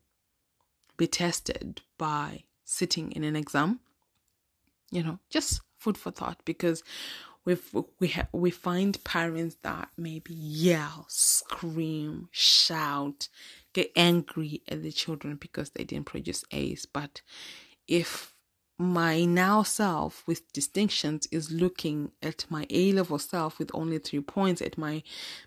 [0.99, 3.81] be tested by sitting in an exam.
[4.90, 6.83] You know, just food for thought because
[7.45, 7.57] we
[7.99, 13.29] we ha- we find parents that maybe yell, scream, shout,
[13.73, 16.87] get angry at the children because they didn't produce A's.
[16.87, 17.23] But
[17.87, 18.35] if
[18.79, 24.21] my now self with distinctions is looking at my A level self with only three
[24.21, 25.03] points, at my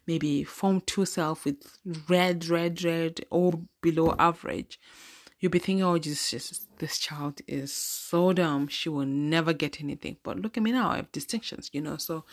[0.05, 1.77] maybe Form 2 self with
[2.09, 4.79] red, red, red, or below average,
[5.41, 8.67] you'll be thinking, oh, Jesus, this child is so dumb.
[8.67, 10.17] She will never get anything.
[10.23, 10.91] But look at me now.
[10.91, 11.97] I have distinctions, you know.
[11.97, 12.23] So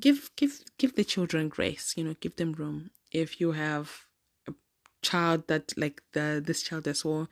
[0.00, 2.90] give, give, give the children grace, you know, give them room.
[3.12, 4.06] If you have
[4.48, 4.54] a
[5.02, 7.28] child that like the this child as well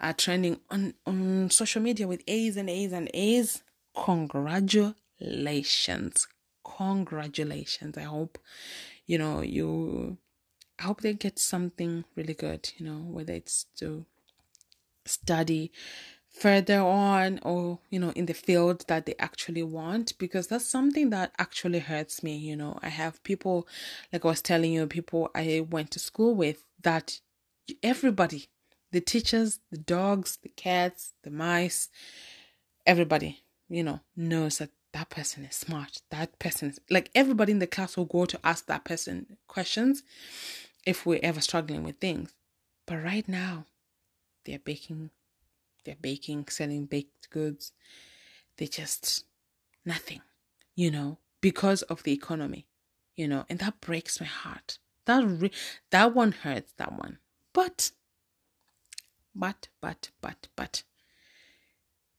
[0.00, 3.62] are trending on on social media with A's and A's and A's.
[4.04, 6.26] Congratulations.
[6.64, 7.96] Congratulations.
[7.96, 8.36] I hope
[9.06, 10.18] you know you
[10.80, 14.06] I hope they get something really good, you know, whether it's to
[15.04, 15.72] study
[16.28, 21.10] further on or you know in the field that they actually want because that's something
[21.10, 22.78] that actually hurts me you know.
[22.82, 23.68] I have people
[24.12, 27.20] like i was telling you people i went to school with that
[27.82, 28.46] everybody
[28.92, 31.90] the teachers the dogs the cats the mice
[32.86, 36.02] everybody you know knows that that person is smart.
[36.10, 40.02] That person is like everybody in the class will go to ask that person questions
[40.86, 42.34] if we're ever struggling with things.
[42.86, 43.66] But right now
[44.44, 45.10] they're baking
[45.84, 47.72] they're baking, selling baked goods.
[48.56, 49.24] They just
[49.84, 50.20] nothing,
[50.74, 52.66] you know, because of the economy,
[53.16, 54.78] you know, and that breaks my heart.
[55.06, 55.50] That re-
[55.90, 56.72] that one hurts.
[56.76, 57.18] That one,
[57.52, 57.90] but,
[59.34, 60.84] but, but, but, but,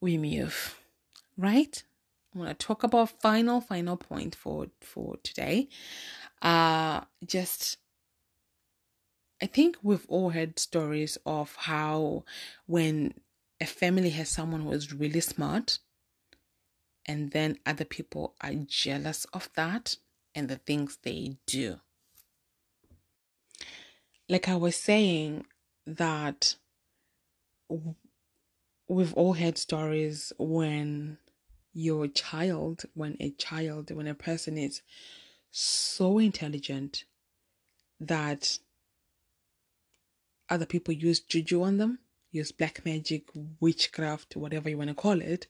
[0.01, 0.77] we move,
[1.37, 1.81] right?
[2.33, 5.69] I'm gonna talk about final, final point for for today.
[6.41, 7.77] Uh, just
[9.43, 12.23] I think we've all heard stories of how
[12.65, 13.13] when
[13.59, 15.79] a family has someone who is really smart
[17.05, 19.97] and then other people are jealous of that
[20.33, 21.81] and the things they do.
[24.29, 25.45] Like I was saying,
[25.85, 26.55] that
[28.87, 31.17] we've all heard stories when
[31.73, 34.81] your child, when a child, when a person is
[35.51, 37.03] so intelligent
[37.99, 38.59] that
[40.49, 41.99] other people use juju on them
[42.33, 43.29] use black magic,
[43.59, 45.47] witchcraft, whatever you want to call it,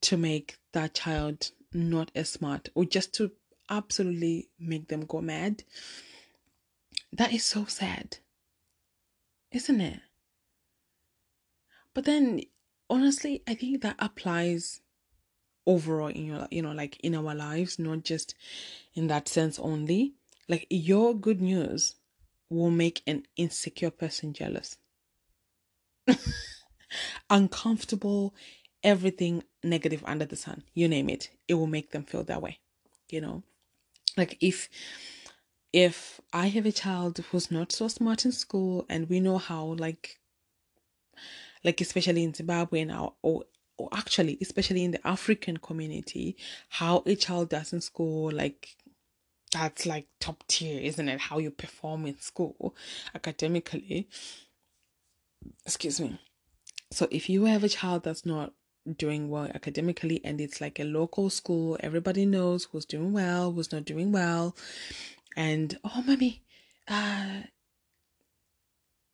[0.00, 3.30] to make that child not as smart or just to
[3.70, 5.62] absolutely make them go mad.
[7.12, 8.18] That is so sad,
[9.52, 10.00] isn't it?
[11.94, 12.42] But then,
[12.90, 14.80] honestly, I think that applies
[15.66, 18.34] overall in your, you know, like in our lives, not just
[18.94, 20.14] in that sense only.
[20.48, 21.94] Like your good news
[22.50, 24.76] will make an insecure person jealous.
[27.30, 28.34] uncomfortable,
[28.82, 32.58] everything negative under the sun, you name it, it will make them feel that way.
[33.10, 33.42] You know,
[34.16, 34.68] like if
[35.72, 39.64] if I have a child who's not so smart in school and we know how
[39.78, 40.18] like
[41.64, 43.44] like especially in Zimbabwe now or
[43.78, 46.36] or actually especially in the African community,
[46.68, 48.76] how a child does in school, like
[49.52, 51.20] that's like top tier, isn't it?
[51.20, 52.74] How you perform in school
[53.14, 54.08] academically
[55.64, 56.18] excuse me.
[56.90, 58.52] So if you have a child that's not
[58.96, 63.72] doing well academically and it's like a local school, everybody knows who's doing well, who's
[63.72, 64.56] not doing well.
[65.36, 66.42] And oh mommy,
[66.88, 67.42] uh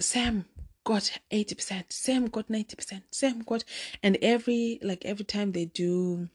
[0.00, 0.46] Sam,
[0.84, 3.62] got 80%, Sam got 90%, Sam got,
[4.02, 6.28] and every, like every time they do,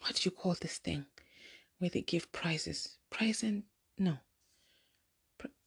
[0.00, 1.06] what do you call this thing?
[1.78, 2.96] Where they give prizes.
[3.10, 3.64] Prize and,
[3.98, 4.18] no.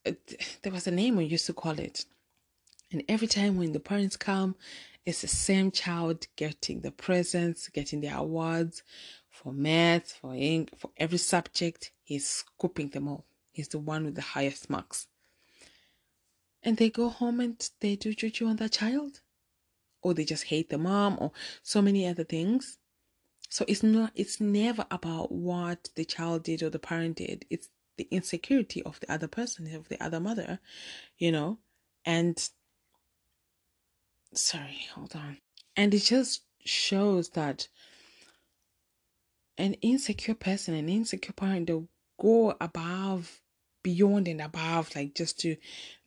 [0.05, 0.11] Uh,
[0.61, 2.05] there was a name we used to call it.
[2.91, 4.55] And every time when the parents come,
[5.05, 8.83] it's the same child getting the presents, getting the awards
[9.29, 11.91] for math, for ink, for every subject.
[12.03, 13.25] He's scooping them all.
[13.51, 15.07] He's the one with the highest marks.
[16.63, 19.21] And they go home and they do juju on that child.
[20.03, 21.31] Or they just hate the mom or
[21.63, 22.77] so many other things.
[23.51, 27.45] So it's not it's never about what the child did or the parent did.
[27.49, 30.59] It's the insecurity of the other person, of the other mother,
[31.17, 31.59] you know.
[32.05, 32.41] And
[34.33, 35.39] sorry, hold on.
[35.75, 37.67] And it just shows that
[39.57, 41.89] an insecure person, an insecure parent, they'll
[42.21, 43.41] go above,
[43.83, 45.57] beyond and above, like just to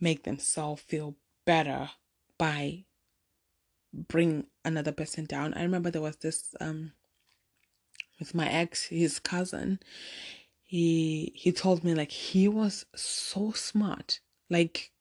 [0.00, 1.14] make themselves feel
[1.44, 1.90] better
[2.38, 2.84] by
[3.92, 5.52] bring another person down.
[5.52, 6.92] I remember there was this um
[8.18, 9.80] with my ex, his cousin.
[10.62, 14.92] He he told me like he was so smart, like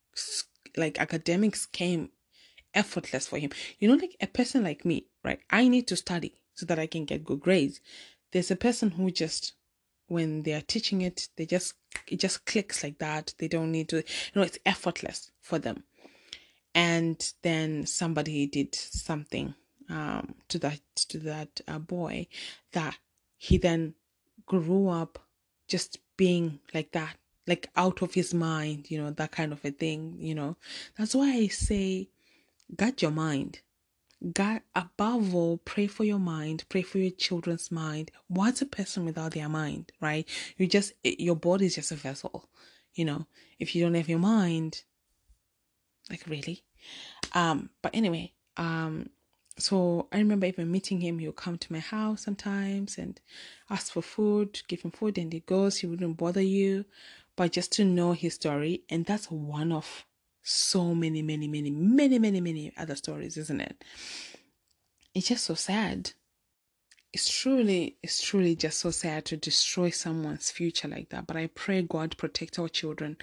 [0.77, 2.09] like academics came
[2.73, 3.51] effortless for him.
[3.79, 5.39] You know, like a person like me, right?
[5.49, 7.79] I need to study so that I can get good grades.
[8.31, 9.53] There's a person who just
[10.07, 11.73] when they are teaching it, they just
[12.07, 13.33] it just clicks like that.
[13.39, 14.03] They don't need to, you
[14.35, 15.83] know, it's effortless for them.
[16.75, 19.53] And then somebody did something
[19.89, 22.27] um, to that to that uh, boy
[22.71, 22.97] that
[23.37, 23.93] he then
[24.45, 25.19] grew up
[25.67, 27.15] just being like that,
[27.47, 30.55] like out of his mind, you know, that kind of a thing, you know.
[30.97, 32.09] That's why I say
[32.75, 33.59] guard your mind.
[34.31, 38.09] God, above all, pray for your mind, pray for your children's mind.
[38.27, 40.25] What's a person without their mind, right?
[40.57, 42.47] You just, your body is just a vessel,
[42.93, 43.27] you know.
[43.59, 44.83] If you don't have your mind,
[46.09, 46.63] like really.
[47.33, 49.09] Um, but anyway, um,
[49.57, 51.19] so I remember even meeting him.
[51.19, 53.19] He would come to my house sometimes and
[53.69, 55.77] ask for food, give him food, and he goes.
[55.77, 56.85] He wouldn't bother you,
[57.35, 60.05] but just to know his story, and that's one of
[60.41, 63.83] so many, many, many, many, many, many other stories, isn't it?
[65.13, 66.11] It's just so sad.
[67.13, 71.27] It's truly, it's truly just so sad to destroy someone's future like that.
[71.27, 73.17] But I pray God protect our children.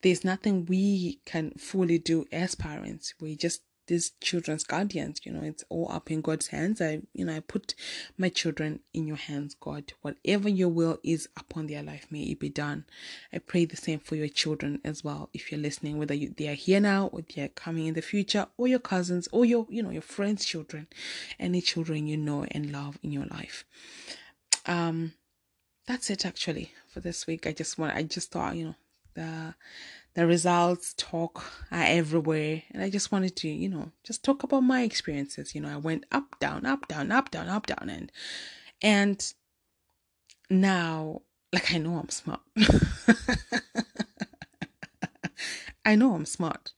[0.00, 3.12] There's nothing we can fully do as parents.
[3.20, 6.80] We just these children's guardians you know it's all up in god's hands.
[6.80, 7.74] I you know i put
[8.16, 9.92] my children in your hands god.
[10.02, 12.84] Whatever your will is upon their life may it be done.
[13.32, 15.28] I pray the same for your children as well.
[15.32, 18.02] If you're listening whether you, they are here now or they are coming in the
[18.02, 20.86] future or your cousins or your you know your friends children
[21.38, 23.64] any children you know and love in your life.
[24.66, 25.12] Um
[25.86, 27.46] that's it actually for this week.
[27.46, 28.74] I just want i just thought you know
[29.14, 29.54] the
[30.14, 32.62] the results talk are everywhere.
[32.70, 35.54] And i just wanted to you know just talk about my experiences.
[35.54, 38.10] You know i went up down up down up down up down and
[38.82, 39.32] and
[40.48, 42.40] now like i know i'm smart.
[45.86, 46.72] I know i'm smart.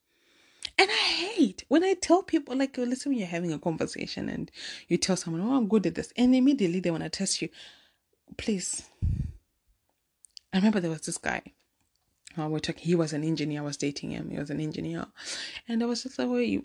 [0.78, 4.50] And i hate when i tell people like listen you're having a conversation and
[4.88, 6.12] you tell someone oh i'm good at this.
[6.16, 7.50] And immediately they want to test you.
[8.36, 8.82] Please.
[10.52, 11.42] I remember there was this guy
[12.38, 13.62] uh, we're talking, he was an engineer.
[13.62, 14.30] I was dating him.
[14.30, 15.06] He was an engineer,
[15.68, 16.64] and I was just like, well, you,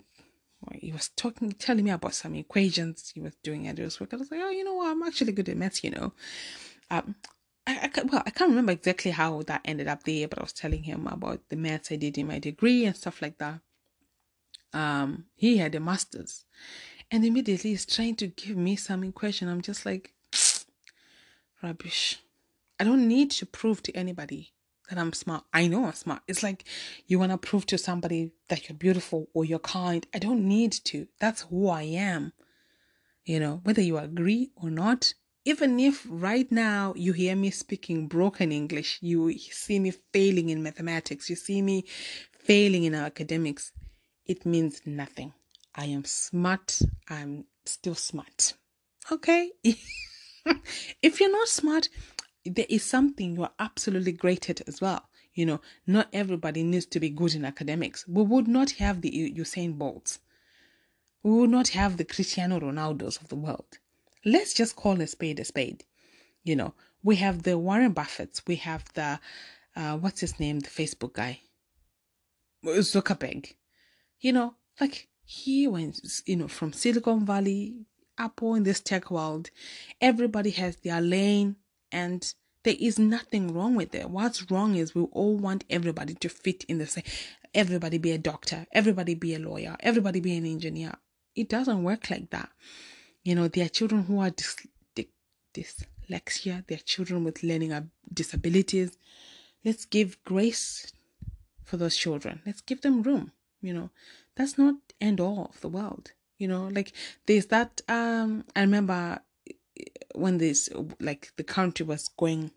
[0.74, 4.12] he was talking, telling me about some equations he was doing at his work.
[4.12, 4.90] I was like, oh, you know what?
[4.90, 6.12] I'm actually good at maths, you know.
[6.90, 7.14] Um,
[7.66, 10.52] I, I, well, I can't remember exactly how that ended up there, but I was
[10.52, 13.60] telling him about the maths I did in my degree and stuff like that.
[14.72, 16.44] Um, he had a master's,
[17.10, 19.48] and immediately he's trying to give me some equation.
[19.48, 20.12] I'm just like,
[21.62, 22.20] rubbish.
[22.80, 24.52] I don't need to prove to anybody
[24.88, 25.44] that I'm smart.
[25.52, 26.22] I know I'm smart.
[26.26, 26.64] It's like
[27.06, 30.06] you want to prove to somebody that you're beautiful or you're kind.
[30.14, 31.06] I don't need to.
[31.20, 32.32] That's who I am.
[33.24, 35.14] You know, whether you agree or not,
[35.44, 40.62] even if right now you hear me speaking broken English, you see me failing in
[40.62, 41.84] mathematics, you see me
[42.32, 43.72] failing in academics,
[44.26, 45.32] it means nothing.
[45.74, 46.80] I am smart.
[47.08, 48.54] I'm still smart.
[49.10, 49.50] Okay?
[51.02, 51.88] if you're not smart,
[52.44, 55.08] there is something you're absolutely great at as well.
[55.34, 58.06] You know, not everybody needs to be good in academics.
[58.06, 60.18] We would not have the Usain Bolts.
[61.22, 63.78] We would not have the Cristiano Ronaldos of the world.
[64.24, 65.84] Let's just call a spade a spade.
[66.44, 68.42] You know, we have the Warren Buffetts.
[68.46, 69.20] We have the,
[69.74, 71.40] uh, what's his name, the Facebook guy,
[72.64, 73.54] Zuckerberg.
[74.20, 77.86] You know, like he went, you know, from Silicon Valley,
[78.18, 79.50] Apple in this tech world.
[80.00, 81.56] Everybody has their lane
[81.92, 82.34] and
[82.64, 84.08] There is nothing wrong with it.
[84.08, 87.04] What's wrong is we all want everybody to fit in the same.
[87.54, 90.94] Everybody be a doctor, everybody be a lawyer, everybody be an engineer.
[91.34, 92.50] It doesn't work like that.
[93.24, 94.68] You know, there are children who are dys-
[95.54, 98.96] dyslexia, there are children with learning disabilities.
[99.64, 100.92] Let's give grace
[101.64, 102.42] for those children.
[102.46, 103.32] Let's give them room.
[103.60, 103.90] You know,
[104.36, 106.12] that's not end all of the world.
[106.38, 106.92] You know, like
[107.26, 107.80] there's that.
[107.88, 109.20] Um, I remember
[110.14, 110.68] when this
[111.00, 112.50] like the country was going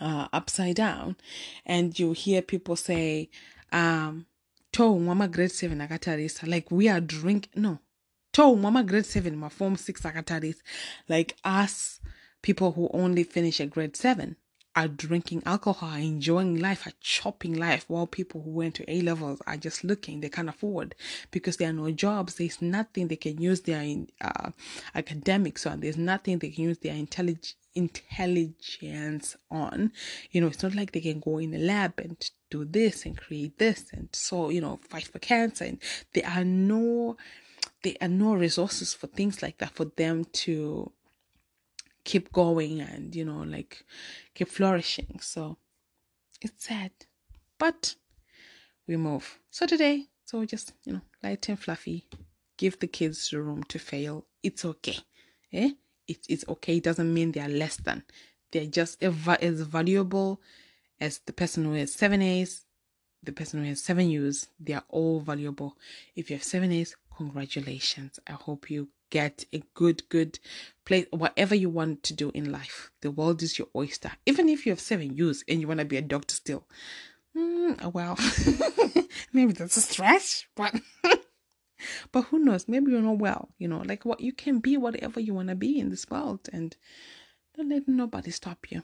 [0.00, 1.16] uh, upside down,
[1.64, 3.30] and you hear people say,
[3.72, 4.26] um,
[4.72, 7.78] "To mama grade seven akatarisa," like we are drink no.
[8.34, 10.56] To mama grade seven, my form six akataris,
[11.08, 12.00] like us
[12.40, 14.36] people who only finish a grade seven
[14.74, 19.42] are drinking alcohol, enjoying life, are chopping life, while people who went to A levels
[19.46, 20.20] are just looking.
[20.20, 20.94] They can't afford
[21.30, 22.36] because there are no jobs.
[22.36, 23.84] There's nothing they can use their
[24.20, 24.50] uh,
[24.94, 25.80] academics on.
[25.80, 29.92] There's nothing they can use their intelligence intelligence on.
[30.30, 32.18] You know, it's not like they can go in a lab and
[32.50, 35.64] do this and create this and so you know fight for cancer.
[35.64, 35.78] And
[36.12, 37.16] there are no
[37.82, 40.92] there are no resources for things like that for them to
[42.04, 43.84] keep going and you know like
[44.34, 45.18] keep flourishing.
[45.20, 45.58] So
[46.40, 46.92] it's sad.
[47.58, 47.94] But
[48.86, 49.38] we move.
[49.50, 52.08] So today so just you know light and fluffy
[52.56, 54.26] give the kids the room to fail.
[54.42, 54.98] It's okay.
[55.52, 55.72] Eh?
[56.08, 56.76] It, it's okay.
[56.76, 58.02] It doesn't mean they're less than.
[58.50, 60.40] They're just as valuable
[61.00, 62.64] as the person who has seven a's
[63.24, 65.76] the person who has seven u's they are all valuable.
[66.16, 68.18] If you have seven a's congratulations.
[68.26, 70.40] I hope you get a good, good
[70.86, 72.90] place, whatever you want to do in life.
[73.02, 74.12] The world is your oyster.
[74.26, 76.64] Even if you have seven years and you want to be a doctor still.
[77.36, 78.18] Mm, well,
[79.32, 80.74] maybe that's a stretch, but
[82.12, 82.68] but who knows?
[82.68, 83.50] Maybe you're not well.
[83.58, 86.48] You know, like what you can be whatever you want to be in this world,
[86.52, 86.76] and
[87.56, 88.82] don't let nobody stop you.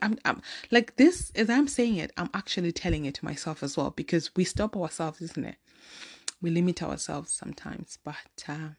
[0.00, 3.76] I'm, I'm like this as I'm saying it, I'm actually telling it to myself as
[3.76, 5.56] well because we stop ourselves, isn't it?
[6.42, 8.70] We limit ourselves sometimes, but uh,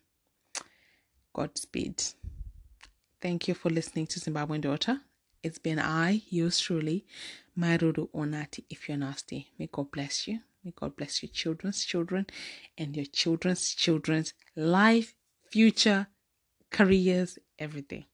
[1.34, 2.04] Godspeed.
[3.22, 5.00] Thank you for listening to Zimbabwean Daughter.
[5.42, 7.06] It's been I, yours truly,
[7.56, 9.48] Mai Ruru Onati, if you're nasty.
[9.58, 10.40] May God bless you.
[10.64, 12.28] May God bless your children's children
[12.78, 15.16] and your children's children's life,
[15.50, 16.08] future,
[16.70, 18.06] careers, everything.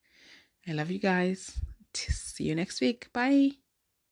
[0.67, 1.59] I love you guys.
[1.93, 3.11] See you next week.
[3.13, 3.68] Bye.